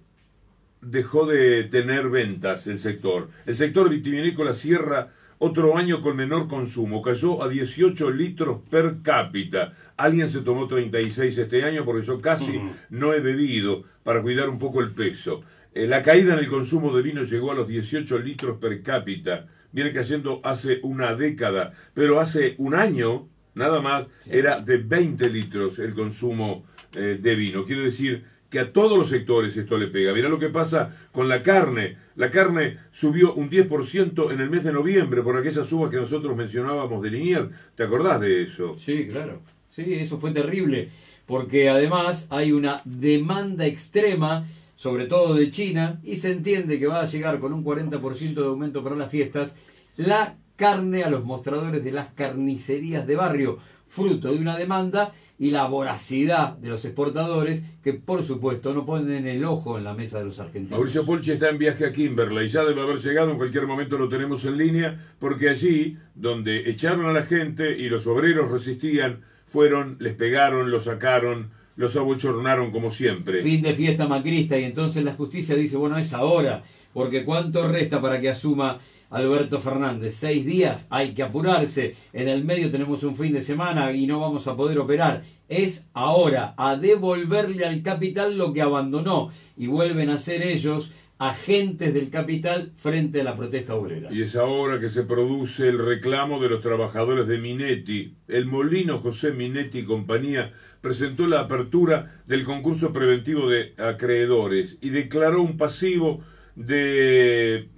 dejó 0.81 1.27
de 1.27 1.65
tener 1.65 2.09
ventas 2.09 2.67
el 2.67 2.79
sector. 2.79 3.29
El 3.47 3.57
sector 3.57 3.89
vitivinícola 3.89 4.53
cierra 4.53 5.13
otro 5.39 5.77
año 5.77 6.01
con 6.01 6.17
menor 6.17 6.49
consumo, 6.49 7.03
cayó 7.03 7.43
a 7.43 7.49
18 7.49 8.11
litros 8.11 8.61
per 8.71 8.97
cápita. 9.03 9.73
Alguien 9.97 10.29
se 10.29 10.41
tomó 10.41 10.67
36 10.67 11.37
este 11.39 11.65
año 11.65 11.85
porque 11.85 12.07
yo 12.07 12.21
casi 12.21 12.61
no 12.91 13.13
he 13.13 13.21
bebido 13.21 13.85
para 14.03 14.23
cuidar 14.23 14.49
un 14.49 14.59
poco 14.59 14.81
el 14.81 14.93
peso. 14.93 15.43
Eh, 15.75 15.87
la 15.87 16.03
caída 16.03 16.35
en 16.35 16.39
el 16.39 16.49
consumo 16.49 16.95
de 16.97 17.03
vino 17.03 17.23
llegó 17.25 17.51
a 17.51 17.55
los 17.55 17.67
18 17.67 18.19
litros 18.21 18.59
per 18.59 18.83
cápita. 18.83 19.47
Viene 19.73 19.93
cayendo 19.93 20.41
hace 20.45 20.79
una 20.83 21.15
década, 21.17 21.73
pero 21.95 22.21
hace 22.21 22.55
un 22.59 22.75
año, 22.75 23.29
nada 23.55 23.81
más, 23.81 24.07
era 24.31 24.61
de 24.61 24.77
20 24.79 25.29
litros 25.31 25.81
el 25.81 25.95
consumo 25.95 26.65
eh, 26.95 27.19
de 27.21 27.35
vino. 27.35 27.65
Quiere 27.65 27.83
decir 27.83 28.25
que 28.55 28.61
a 28.61 28.73
todos 28.73 28.97
los 28.97 29.09
sectores 29.09 29.57
esto 29.57 29.77
le 29.77 29.89
pega. 29.89 30.15
Mira 30.15 30.29
lo 30.29 30.39
que 30.39 30.49
pasa 30.49 31.09
con 31.11 31.29
la 31.29 31.43
carne. 31.43 31.97
La 32.15 32.31
carne 32.31 32.79
subió 32.93 33.35
un 33.35 33.51
10% 33.51 34.33
en 34.33 34.41
el 34.41 34.49
mes 34.49 34.63
de 34.63 34.73
noviembre 34.73 35.23
por 35.23 35.37
aquellas 35.37 35.67
subas 35.67 35.91
que 35.91 35.97
nosotros 35.97 36.37
mencionábamos 36.37 37.03
de 37.03 37.11
Linier. 37.11 37.51
¿Te 37.75 37.83
acordás 37.83 38.21
de 38.21 38.45
eso? 38.45 38.79
Sí, 38.79 39.09
claro. 39.09 39.43
Sí, 39.71 39.95
eso 39.95 40.21
fue 40.21 40.31
terrible. 40.31 40.89
Porque 41.27 41.69
además 41.69 42.29
hay 42.31 42.53
una 42.53 42.81
demanda 42.85 43.67
extrema, 43.67 44.47
sobre 44.77 45.07
todo 45.07 45.35
de 45.35 45.51
China, 45.51 45.99
y 46.05 46.15
se 46.15 46.31
entiende 46.31 46.79
que 46.79 46.87
va 46.87 47.01
a 47.01 47.07
llegar 47.07 47.41
con 47.41 47.53
un 47.53 47.65
40% 47.65 48.35
de 48.35 48.47
aumento 48.47 48.85
para 48.85 48.95
las 48.95 49.11
fiestas, 49.11 49.57
la 49.97 50.37
carne 50.55 51.03
a 51.03 51.11
los 51.11 51.25
mostradores 51.25 51.83
de 51.83 51.91
las 51.91 52.13
carnicerías 52.15 53.05
de 53.05 53.17
barrio, 53.17 53.59
fruto 53.89 54.33
de 54.33 54.39
una 54.39 54.57
demanda 54.57 55.13
y 55.39 55.51
la 55.51 55.67
voracidad 55.67 56.57
de 56.59 56.69
los 56.69 56.85
exportadores 56.85 57.63
que 57.83 57.93
por 57.93 58.23
supuesto 58.23 58.73
no 58.73 58.85
ponen 58.85 59.27
el 59.27 59.45
ojo 59.45 59.79
en 59.79 59.85
la 59.85 59.95
mesa 59.95 60.19
de 60.19 60.27
los 60.27 60.39
argentinos. 60.39 60.79
Mauricio 60.79 61.05
Polchi 61.05 61.33
está 61.33 61.51
en 61.51 61.59
viaje 61.59 61.87
a 61.87 61.93
Kimberley, 61.93 62.49
ya 62.49 62.65
debe 62.65 62.83
haber 62.83 62.99
llegado, 62.99 63.33
en 63.33 63.37
cualquier 63.37 63.67
momento 63.67 63.99
lo 63.99 64.09
tenemos 64.09 64.45
en 64.45 64.57
línea, 64.57 64.99
porque 65.19 65.49
allí 65.49 65.97
donde 66.15 66.71
echaron 66.71 67.07
a 67.07 67.13
la 67.13 67.23
gente 67.23 67.77
y 67.77 67.89
los 67.89 68.07
obreros 68.07 68.51
resistían, 68.51 69.23
fueron, 69.45 69.97
les 70.01 70.15
pegaron, 70.15 70.71
lo 70.71 70.79
sacaron, 70.81 71.51
los 71.77 71.97
abochornaron 71.97 72.71
como 72.71 72.91
siempre. 72.91 73.43
Fin 73.43 73.63
de 73.63 73.75
fiesta 73.75 74.07
macrista 74.07 74.59
y 74.59 74.65
entonces 74.65 75.05
la 75.05 75.13
justicia 75.13 75.57
dice, 75.57 75.77
bueno, 75.77 75.99
es 75.99 76.13
ahora, 76.13 76.63
porque 76.93 77.25
¿cuánto 77.25 77.67
resta 77.67 78.01
para 78.01 78.21
que 78.21 78.31
asuma 78.31 78.79
Alberto 79.15 79.61
Fernández? 79.61 80.17
Seis 80.17 80.45
días, 80.45 80.89
hay 80.91 81.15
que 81.15 81.23
apurarse, 81.23 81.95
en 82.13 82.29
el 82.29 82.45
medio 82.45 82.71
tenemos 82.71 83.05
un 83.05 83.15
fin 83.15 83.33
de 83.33 83.43
semana 83.43 83.93
y 83.93 84.09
no 84.09 84.19
vamos 84.19 84.49
a 84.49 84.57
poder 84.57 84.79
operar. 84.81 85.23
Es 85.49 85.87
ahora, 85.95 86.55
a 86.57 86.75
devolverle 86.77 87.65
al 87.65 87.81
capital 87.83 88.37
lo 88.37 88.53
que 88.53 88.63
abandonó 88.63 89.31
y 89.57 89.69
vuelven 89.69 90.11
a 90.11 90.19
ser 90.19 90.43
ellos 90.43 90.93
agentes 91.17 91.95
del 91.95 92.11
capital 92.11 92.73
frente 92.75 93.21
a 93.21 93.25
la 93.25 93.37
protesta 93.37 93.77
obrera. 93.77 94.13
Y 94.13 94.23
es 94.23 94.35
ahora 94.35 94.81
que 94.81 94.89
se 94.89 95.05
produce 95.05 95.69
el 95.69 95.79
reclamo 95.79 96.41
de 96.41 96.49
los 96.49 96.61
trabajadores 96.61 97.29
de 97.29 97.39
Minetti. 97.39 98.17
El 98.27 98.47
molino 98.47 98.99
José 98.99 99.31
Minetti 99.31 99.81
y 99.81 99.85
compañía 99.85 100.53
presentó 100.81 101.29
la 101.29 101.41
apertura 101.41 102.21
del 102.27 102.43
concurso 102.43 102.93
preventivo 102.93 103.49
de 103.49 103.75
acreedores 103.79 104.77
y 104.81 104.91
declaró 104.91 105.41
un 105.41 105.57
pasivo 105.57 106.21
de 106.57 107.69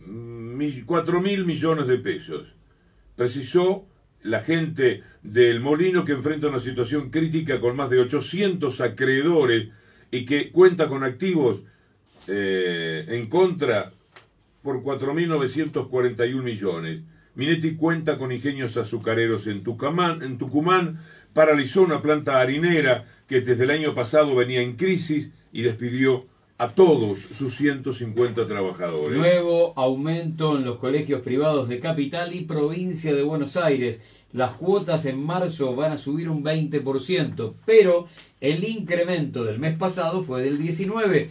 4 0.84 1.20
mil 1.20 1.44
millones 1.44 1.86
de 1.86 1.98
pesos. 1.98 2.54
Precisó 3.14 3.86
la 4.22 4.40
gente 4.40 5.02
del 5.22 5.60
molino 5.60 6.04
que 6.04 6.12
enfrenta 6.12 6.48
una 6.48 6.58
situación 6.58 7.10
crítica 7.10 7.60
con 7.60 7.76
más 7.76 7.90
de 7.90 8.00
800 8.00 8.80
acreedores 8.80 9.68
y 10.10 10.24
que 10.24 10.50
cuenta 10.50 10.88
con 10.88 11.04
activos 11.04 11.62
eh, 12.28 13.06
en 13.08 13.28
contra 13.28 13.92
por 14.62 14.82
4.941 14.82 16.42
millones. 16.42 17.02
Minetti 17.34 17.76
cuenta 17.76 18.18
con 18.18 18.32
ingenios 18.32 18.76
azucareros 18.76 19.46
en 19.46 19.62
Tucumán, 19.62 20.22
en 20.22 20.38
Tucumán, 20.38 20.98
paralizó 21.32 21.82
una 21.82 22.02
planta 22.02 22.40
harinera 22.40 23.04
que 23.28 23.42
desde 23.42 23.64
el 23.64 23.70
año 23.70 23.94
pasado 23.94 24.34
venía 24.34 24.62
en 24.62 24.74
crisis 24.74 25.30
y 25.52 25.62
despidió 25.62 26.26
a 26.58 26.68
todos 26.68 27.18
sus 27.18 27.54
150 27.56 28.46
trabajadores. 28.46 29.18
Nuevo 29.18 29.74
aumento 29.76 30.56
en 30.56 30.64
los 30.64 30.78
colegios 30.78 31.20
privados 31.20 31.68
de 31.68 31.80
capital 31.80 32.34
y 32.34 32.42
provincia 32.42 33.14
de 33.14 33.22
Buenos 33.22 33.56
Aires. 33.56 34.00
Las 34.32 34.52
cuotas 34.52 35.04
en 35.04 35.22
marzo 35.22 35.76
van 35.76 35.92
a 35.92 35.98
subir 35.98 36.28
un 36.30 36.42
20%, 36.42 37.54
pero 37.64 38.06
el 38.40 38.64
incremento 38.64 39.44
del 39.44 39.58
mes 39.58 39.76
pasado 39.76 40.22
fue 40.22 40.42
del 40.42 40.58
19%. 40.58 41.28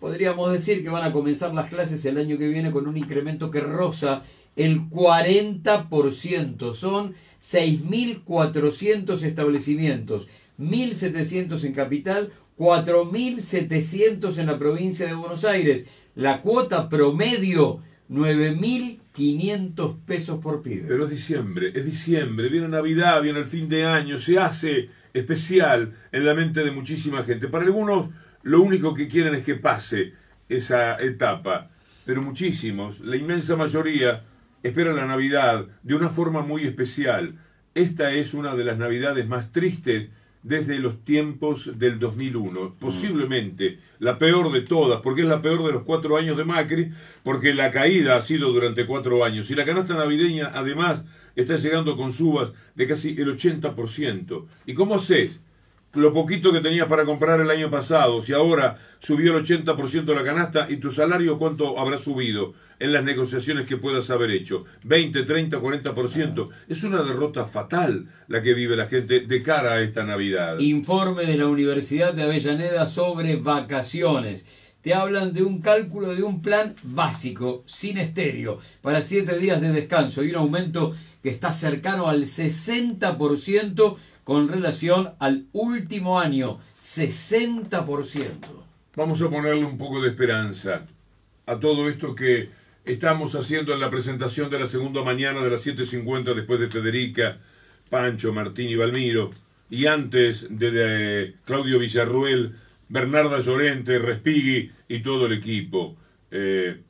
Podríamos 0.00 0.50
decir 0.52 0.82
que 0.82 0.88
van 0.88 1.04
a 1.04 1.12
comenzar 1.12 1.54
las 1.54 1.68
clases 1.68 2.04
el 2.06 2.18
año 2.18 2.36
que 2.36 2.48
viene 2.48 2.72
con 2.72 2.88
un 2.88 2.96
incremento 2.96 3.50
que 3.50 3.60
roza 3.60 4.22
el 4.56 4.88
40%. 4.88 6.74
Son 6.74 7.14
6.400 7.40 9.22
establecimientos, 9.22 10.28
1.700 10.58 11.64
en 11.64 11.72
capital, 11.72 12.32
4.700 12.58 14.38
en 14.38 14.46
la 14.46 14.58
provincia 14.58 15.06
de 15.06 15.14
Buenos 15.14 15.44
Aires. 15.44 15.86
La 16.14 16.40
cuota 16.40 16.88
promedio, 16.88 17.80
9.500 18.10 19.96
pesos 20.04 20.40
por 20.40 20.62
pibe. 20.62 20.84
Pero 20.86 21.04
es 21.04 21.10
diciembre, 21.10 21.72
es 21.74 21.84
diciembre, 21.84 22.48
viene 22.48 22.68
Navidad, 22.68 23.22
viene 23.22 23.38
el 23.40 23.46
fin 23.46 23.68
de 23.68 23.84
año, 23.84 24.18
se 24.18 24.38
hace 24.38 24.90
especial 25.14 25.94
en 26.10 26.24
la 26.24 26.34
mente 26.34 26.62
de 26.62 26.70
muchísima 26.70 27.24
gente. 27.24 27.48
Para 27.48 27.64
algunos 27.64 28.10
lo 28.42 28.60
único 28.60 28.94
que 28.94 29.08
quieren 29.08 29.34
es 29.34 29.44
que 29.44 29.54
pase 29.54 30.14
esa 30.48 31.00
etapa, 31.00 31.70
pero 32.04 32.20
muchísimos, 32.22 33.00
la 33.00 33.16
inmensa 33.16 33.56
mayoría, 33.56 34.24
esperan 34.62 34.96
la 34.96 35.06
Navidad 35.06 35.66
de 35.82 35.94
una 35.94 36.08
forma 36.08 36.42
muy 36.42 36.64
especial. 36.64 37.38
Esta 37.74 38.12
es 38.12 38.34
una 38.34 38.54
de 38.54 38.64
las 38.64 38.78
Navidades 38.78 39.26
más 39.26 39.52
tristes 39.52 40.10
desde 40.42 40.78
los 40.78 41.04
tiempos 41.04 41.78
del 41.78 41.98
2001, 41.98 42.76
posiblemente 42.78 43.78
la 43.98 44.18
peor 44.18 44.50
de 44.52 44.62
todas, 44.62 45.00
porque 45.00 45.22
es 45.22 45.28
la 45.28 45.40
peor 45.40 45.64
de 45.64 45.72
los 45.72 45.84
cuatro 45.84 46.16
años 46.16 46.36
de 46.36 46.44
Macri, 46.44 46.90
porque 47.22 47.54
la 47.54 47.70
caída 47.70 48.16
ha 48.16 48.20
sido 48.20 48.52
durante 48.52 48.86
cuatro 48.86 49.24
años, 49.24 49.50
y 49.50 49.54
la 49.54 49.64
canasta 49.64 49.94
navideña 49.94 50.50
además 50.52 51.04
está 51.36 51.56
llegando 51.56 51.96
con 51.96 52.12
subas 52.12 52.52
de 52.74 52.86
casi 52.86 53.10
el 53.10 53.36
80%. 53.36 54.46
¿Y 54.66 54.74
cómo 54.74 54.96
haces? 54.96 55.40
Lo 55.94 56.12
poquito 56.12 56.52
que 56.52 56.60
tenías 56.60 56.86
para 56.86 57.04
comprar 57.04 57.40
el 57.40 57.50
año 57.50 57.70
pasado, 57.70 58.22
si 58.22 58.32
ahora 58.32 58.78
subió 58.98 59.36
el 59.36 59.44
80% 59.44 60.14
la 60.14 60.24
canasta 60.24 60.66
y 60.70 60.76
tu 60.76 60.90
salario 60.90 61.36
cuánto 61.36 61.78
habrá 61.78 61.98
subido 61.98 62.54
en 62.78 62.92
las 62.92 63.04
negociaciones 63.04 63.66
que 63.66 63.76
puedas 63.76 64.10
haber 64.10 64.30
hecho, 64.30 64.64
20, 64.84 65.22
30, 65.22 65.60
40%, 65.60 66.48
es 66.68 66.82
una 66.82 67.02
derrota 67.02 67.44
fatal 67.44 68.06
la 68.28 68.42
que 68.42 68.54
vive 68.54 68.76
la 68.76 68.88
gente 68.88 69.20
de 69.20 69.42
cara 69.42 69.74
a 69.74 69.82
esta 69.82 70.04
Navidad. 70.04 70.58
Informe 70.58 71.24
de 71.24 71.36
la 71.36 71.46
Universidad 71.46 72.14
de 72.14 72.22
Avellaneda 72.22 72.86
sobre 72.86 73.36
vacaciones. 73.36 74.46
Te 74.80 74.94
hablan 74.94 75.32
de 75.32 75.44
un 75.44 75.60
cálculo 75.60 76.12
de 76.12 76.24
un 76.24 76.42
plan 76.42 76.74
básico, 76.82 77.62
sin 77.66 77.98
estéreo, 77.98 78.58
para 78.80 79.02
siete 79.02 79.38
días 79.38 79.60
de 79.60 79.70
descanso 79.70 80.24
y 80.24 80.30
un 80.30 80.36
aumento 80.36 80.92
que 81.22 81.30
está 81.30 81.52
cercano 81.52 82.08
al 82.08 82.24
60% 82.24 83.96
con 84.24 84.48
relación 84.48 85.10
al 85.18 85.46
último 85.52 86.18
año, 86.18 86.58
60%. 86.80 88.26
Vamos 88.96 89.22
a 89.22 89.30
ponerle 89.30 89.64
un 89.64 89.78
poco 89.78 90.02
de 90.02 90.08
esperanza 90.08 90.86
a 91.46 91.58
todo 91.58 91.88
esto 91.88 92.14
que 92.14 92.50
estamos 92.84 93.34
haciendo 93.34 93.72
en 93.72 93.80
la 93.80 93.90
presentación 93.90 94.50
de 94.50 94.58
la 94.58 94.66
segunda 94.66 95.02
mañana 95.02 95.42
de 95.42 95.50
las 95.50 95.66
7.50 95.66 96.34
después 96.34 96.60
de 96.60 96.68
Federica, 96.68 97.38
Pancho, 97.88 98.32
Martín 98.32 98.68
y 98.68 98.76
Valmiro, 98.76 99.30
y 99.70 99.86
antes 99.86 100.46
de, 100.50 101.34
Claudio 101.44 101.78
Villarruel, 101.78 102.54
Bernarda 102.88 103.38
Llorente, 103.38 103.98
Respigui 103.98 104.70
y 104.88 105.00
todo 105.00 105.26
el 105.26 105.32
equipo. 105.32 105.96
Eh, 106.30 106.80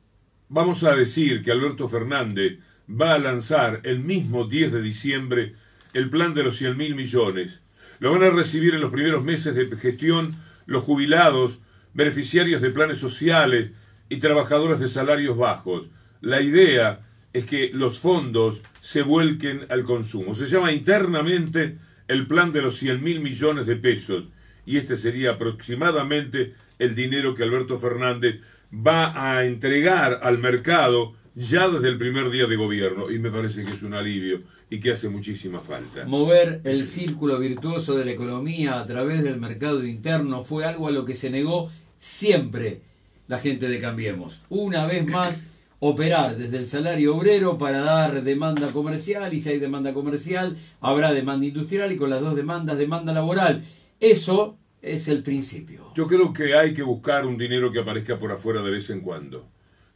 vamos 0.49 0.83
a 0.83 0.95
decir 0.95 1.41
que 1.41 1.51
Alberto 1.51 1.87
Fernández 1.87 2.59
va 2.89 3.13
a 3.13 3.19
lanzar 3.19 3.81
el 3.83 3.99
mismo 3.99 4.45
10 4.45 4.71
de 4.71 4.81
diciembre 4.81 5.55
el 5.93 6.09
plan 6.09 6.33
de 6.33 6.43
los 6.43 6.57
100 6.57 6.75
mil 6.75 6.95
millones. 6.95 7.61
Lo 7.99 8.11
van 8.11 8.23
a 8.23 8.29
recibir 8.29 8.73
en 8.73 8.81
los 8.81 8.91
primeros 8.91 9.23
meses 9.23 9.55
de 9.55 9.67
gestión 9.77 10.31
los 10.65 10.83
jubilados, 10.83 11.61
beneficiarios 11.93 12.61
de 12.61 12.71
planes 12.71 12.97
sociales 12.97 13.71
y 14.09 14.17
trabajadores 14.17 14.79
de 14.79 14.87
salarios 14.87 15.37
bajos. 15.37 15.89
La 16.21 16.41
idea 16.41 17.01
es 17.33 17.45
que 17.45 17.71
los 17.73 17.99
fondos 17.99 18.63
se 18.81 19.01
vuelquen 19.01 19.65
al 19.69 19.83
consumo. 19.83 20.33
Se 20.33 20.45
llama 20.45 20.71
internamente 20.71 21.77
el 22.07 22.27
plan 22.27 22.51
de 22.51 22.61
los 22.61 22.77
100 22.77 23.03
mil 23.03 23.19
millones 23.21 23.65
de 23.65 23.75
pesos 23.75 24.29
y 24.65 24.77
este 24.77 24.97
sería 24.97 25.31
aproximadamente 25.31 26.53
el 26.79 26.95
dinero 26.95 27.33
que 27.33 27.43
Alberto 27.43 27.77
Fernández 27.77 28.41
va 28.73 29.35
a 29.35 29.45
entregar 29.45 30.19
al 30.23 30.39
mercado 30.39 31.15
ya 31.35 31.67
desde 31.67 31.89
el 31.89 31.97
primer 31.97 32.29
día 32.29 32.45
de 32.45 32.55
gobierno 32.55 33.09
y 33.09 33.19
me 33.19 33.31
parece 33.31 33.63
que 33.63 33.71
es 33.71 33.83
un 33.83 33.93
alivio 33.93 34.41
y 34.69 34.79
que 34.79 34.91
hace 34.91 35.09
muchísima 35.09 35.59
falta. 35.59 36.05
Mover 36.05 36.61
el 36.63 36.85
círculo 36.85 37.39
virtuoso 37.39 37.97
de 37.97 38.05
la 38.05 38.11
economía 38.11 38.79
a 38.79 38.85
través 38.85 39.23
del 39.23 39.39
mercado 39.39 39.83
interno 39.85 40.43
fue 40.43 40.65
algo 40.65 40.87
a 40.87 40.91
lo 40.91 41.05
que 41.05 41.15
se 41.15 41.29
negó 41.29 41.71
siempre 41.97 42.81
la 43.27 43.39
gente 43.39 43.67
de 43.67 43.79
Cambiemos. 43.79 44.41
Una 44.49 44.85
vez 44.85 45.07
más, 45.07 45.47
operar 45.79 46.37
desde 46.37 46.57
el 46.57 46.67
salario 46.67 47.15
obrero 47.15 47.57
para 47.57 47.81
dar 47.81 48.23
demanda 48.23 48.67
comercial 48.67 49.33
y 49.33 49.41
si 49.41 49.49
hay 49.49 49.59
demanda 49.59 49.93
comercial 49.93 50.55
habrá 50.81 51.11
demanda 51.11 51.45
industrial 51.45 51.91
y 51.91 51.97
con 51.97 52.09
las 52.09 52.21
dos 52.21 52.35
demandas 52.35 52.77
demanda 52.77 53.11
laboral. 53.11 53.63
Eso 53.99 54.57
es 54.81 55.07
el 55.07 55.23
principio. 55.23 55.91
Yo 55.95 56.05
creo 56.07 56.31
que 56.31 56.55
hay 56.55 56.73
que 56.73 56.83
buscar 56.83 57.25
un 57.25 57.37
dinero 57.37 57.71
que 57.71 57.79
aparezca 57.79 58.19
por 58.19 58.31
afuera 58.31 58.61
de 58.61 58.69
vez 58.69 58.89
en 58.91 59.01
cuando 59.01 59.47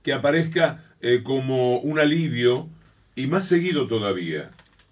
que 0.07 0.13
aparezca 0.13 0.85
eh, 1.01 1.19
como 1.21 1.79
un 1.79 1.99
alivio 1.99 2.69
y 3.13 3.27
más 3.27 3.45
seguido 3.45 3.87
todavía, 3.87 4.51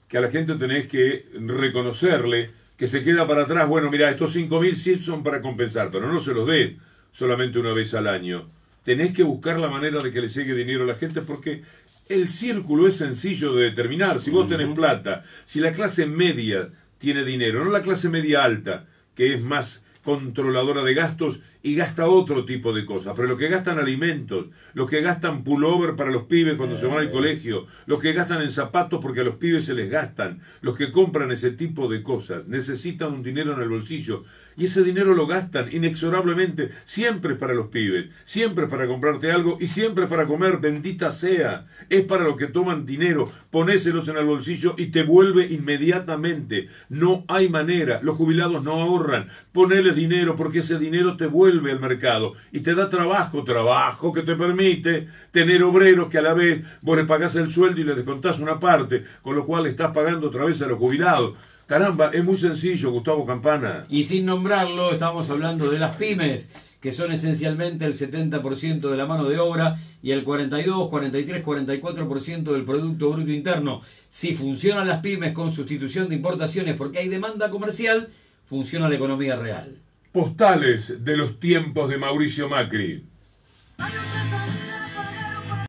que 0.10 0.18
a 0.18 0.20
la 0.20 0.30
gente 0.30 0.56
tenés 0.56 0.88
que 0.88 1.26
reconocerle 1.40 2.50
que 2.76 2.90
se 2.90 3.02
queda 3.02 3.26
para 3.26 3.44
atrás, 3.44 3.70
bueno, 3.70 3.90
mira, 3.90 4.10
estos 4.10 4.36
5.000 4.36 4.74
sí 4.74 4.98
son 4.98 5.24
para 5.24 5.42
compensar, 5.42 5.90
pero 5.90 6.12
no 6.12 6.20
se 6.20 6.34
los 6.34 6.46
den 6.46 6.80
solamente 7.12 7.60
una 7.60 7.72
vez 7.72 7.94
al 7.94 8.08
año. 8.08 8.50
Tenés 8.84 9.14
que 9.14 9.24
buscar 9.24 9.58
la 9.58 9.70
manera 9.70 10.00
de 10.00 10.12
que 10.12 10.20
le 10.20 10.28
llegue 10.28 10.54
dinero 10.54 10.84
a 10.84 10.88
la 10.88 10.96
gente 10.96 11.22
porque 11.22 11.62
el 12.10 12.28
círculo 12.28 12.86
es 12.86 12.98
sencillo 12.98 13.56
de 13.56 13.70
determinar. 13.70 14.20
Si 14.20 14.32
vos 14.32 14.50
tenés 14.50 14.76
plata, 14.76 15.24
si 15.46 15.62
la 15.62 15.72
clase 15.72 16.08
media 16.08 16.72
tiene 16.98 17.24
dinero, 17.24 17.64
no 17.64 17.72
la 17.72 17.82
clase 17.82 18.10
media 18.10 18.44
alta, 18.44 18.86
que 19.16 19.34
es 19.34 19.42
más 19.42 19.86
controladora 20.04 20.84
de 20.84 20.94
gastos 20.94 21.40
y 21.66 21.74
gasta 21.74 22.08
otro 22.08 22.46
tipo 22.46 22.74
de 22.74 22.86
cosas. 22.86 23.14
Pero 23.16 23.28
los 23.28 23.40
que 23.40 23.50
gastan 23.50 23.80
alimentos, 23.80 24.46
los 24.76 24.88
que 24.88 25.02
gastan 25.02 25.44
pullover 25.44 25.96
para 25.96 26.12
los 26.12 26.26
pibes 26.26 26.58
cuando 26.58 26.78
se 26.78 26.86
van 26.86 27.00
al 27.00 27.10
colegio, 27.10 27.66
los 27.88 28.00
que 28.00 28.14
gastan 28.14 28.44
en 28.44 28.52
zapatos 28.52 29.00
porque 29.02 29.22
a 29.22 29.24
los 29.24 29.38
pibes 29.38 29.66
se 29.66 29.74
les 29.74 29.90
gastan, 29.90 30.42
los 30.62 30.78
que 30.78 30.92
compran 30.92 31.32
ese 31.32 31.50
tipo 31.50 31.88
de 31.88 32.04
cosas, 32.04 32.48
necesitan 32.48 33.14
un 33.14 33.24
dinero 33.24 33.54
en 33.54 33.62
el 33.64 33.70
bolsillo. 33.70 34.24
y 34.58 34.66
ese 34.66 34.84
dinero 34.84 35.16
lo 35.16 35.28
gastan 35.28 35.68
inexorablemente, 35.74 36.70
siempre 36.86 37.36
para 37.36 37.54
los 37.54 37.68
pibes, 37.68 38.10
siempre 38.24 38.68
para 38.68 38.88
comprarte 38.88 39.32
algo 39.32 39.58
y 39.60 39.68
siempre 39.68 40.06
para 40.06 40.28
comer, 40.28 40.60
bendita 40.60 41.12
sea. 41.12 41.66
Es 41.90 42.06
para 42.06 42.24
lo 42.24 42.38
que 42.38 42.48
toman 42.48 42.86
dinero, 42.86 43.30
ponéselos 43.50 44.08
en 44.08 44.18
el 44.18 44.26
bolsillo 44.26 44.76
y 44.78 44.92
te 44.92 45.04
vuelve 45.04 45.48
inmediatamente. 45.48 46.70
No 46.90 47.26
hay 47.28 47.50
manera, 47.50 48.00
los 48.04 48.16
jubilados 48.16 48.64
no 48.64 48.74
ahorran, 48.74 49.28
poneles 49.52 49.96
dinero 49.96 50.36
porque 50.38 50.60
ese 50.60 50.78
dinero 50.78 51.18
te 51.18 51.26
vuelve 51.26 51.55
al 51.60 51.80
mercado 51.80 52.34
y 52.52 52.60
te 52.60 52.76
da 52.76 52.90
trabajo, 52.90 53.44
trabajo 53.44 54.12
que 54.14 54.22
te 54.22 54.36
permite 54.36 55.08
tener 55.32 55.64
obreros 55.64 56.10
que 56.10 56.18
a 56.18 56.22
la 56.22 56.34
vez 56.34 56.64
vos 56.82 56.98
le 56.98 57.06
pagás 57.06 57.36
el 57.36 57.50
sueldo 57.50 57.82
y 57.82 57.84
le 57.84 57.96
descontás 57.96 58.40
una 58.40 58.60
parte, 58.60 59.04
con 59.22 59.36
lo 59.36 59.46
cual 59.46 59.66
estás 59.66 59.92
pagando 59.92 60.28
otra 60.28 60.46
vez 60.46 60.62
a 60.62 60.68
los 60.68 60.78
jubilados. 60.80 61.34
Caramba, 61.66 62.12
es 62.14 62.24
muy 62.24 62.38
sencillo, 62.38 62.92
Gustavo 62.92 63.26
Campana. 63.26 63.86
Y 63.90 64.04
sin 64.04 64.26
nombrarlo, 64.26 64.92
estamos 64.92 65.30
hablando 65.32 65.70
de 65.70 65.80
las 65.80 65.96
pymes, 65.96 66.52
que 66.80 66.94
son 66.94 67.12
esencialmente 67.12 67.86
el 67.86 67.96
70% 67.96 68.92
de 68.92 68.98
la 68.98 69.08
mano 69.08 69.28
de 69.28 69.40
obra 69.40 69.76
y 70.04 70.12
el 70.12 70.24
42, 70.24 70.90
43, 70.90 71.44
44% 71.44 72.44
del 72.44 72.64
Producto 72.64 73.10
Bruto 73.10 73.32
Interno. 73.32 73.82
Si 74.10 74.36
funcionan 74.36 74.88
las 74.88 75.00
pymes 75.00 75.34
con 75.34 75.52
sustitución 75.52 76.08
de 76.08 76.16
importaciones 76.16 76.76
porque 76.76 77.00
hay 77.00 77.10
demanda 77.10 77.50
comercial, 77.50 78.10
funciona 78.48 78.88
la 78.88 78.96
economía 78.96 79.36
real. 79.36 79.76
Postales 80.16 81.04
de 81.04 81.18
los 81.18 81.42
tiempos 81.42 81.90
de 81.90 81.98
Mauricio 81.98 82.48
Macri. 82.48 83.04